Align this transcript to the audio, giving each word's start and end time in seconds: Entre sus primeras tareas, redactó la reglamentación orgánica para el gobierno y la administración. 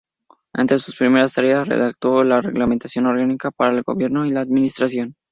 Entre 0.53 0.79
sus 0.79 0.95
primeras 0.95 1.35
tareas, 1.35 1.67
redactó 1.67 2.23
la 2.23 2.41
reglamentación 2.41 3.05
orgánica 3.05 3.51
para 3.51 3.75
el 3.77 3.83
gobierno 3.83 4.25
y 4.25 4.31
la 4.31 4.41
administración. 4.41 5.13